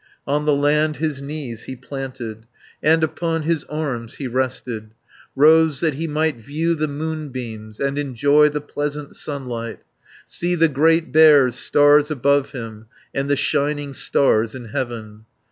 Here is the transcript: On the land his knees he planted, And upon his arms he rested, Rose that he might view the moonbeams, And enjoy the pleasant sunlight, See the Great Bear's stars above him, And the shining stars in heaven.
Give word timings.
On 0.25 0.45
the 0.47 0.55
land 0.55 0.95
his 0.97 1.21
knees 1.21 1.65
he 1.65 1.75
planted, 1.75 2.47
And 2.81 3.03
upon 3.03 3.43
his 3.43 3.65
arms 3.65 4.15
he 4.15 4.25
rested, 4.27 4.95
Rose 5.35 5.79
that 5.79 5.93
he 5.93 6.07
might 6.07 6.37
view 6.37 6.73
the 6.73 6.87
moonbeams, 6.87 7.79
And 7.79 7.99
enjoy 7.99 8.49
the 8.49 8.61
pleasant 8.61 9.15
sunlight, 9.15 9.81
See 10.25 10.55
the 10.55 10.69
Great 10.69 11.11
Bear's 11.11 11.53
stars 11.55 12.09
above 12.09 12.49
him, 12.51 12.87
And 13.13 13.29
the 13.29 13.35
shining 13.35 13.93
stars 13.93 14.55
in 14.55 14.69
heaven. 14.69 15.25